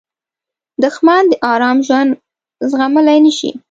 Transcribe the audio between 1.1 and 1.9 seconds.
د آرام